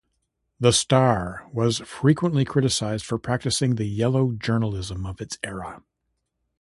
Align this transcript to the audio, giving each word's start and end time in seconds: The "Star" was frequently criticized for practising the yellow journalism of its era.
The 0.59 0.73
"Star" 0.73 1.47
was 1.53 1.77
frequently 1.81 2.43
criticized 2.43 3.05
for 3.05 3.19
practising 3.19 3.75
the 3.75 3.85
yellow 3.85 4.31
journalism 4.31 5.05
of 5.05 5.21
its 5.21 5.37
era. 5.43 5.83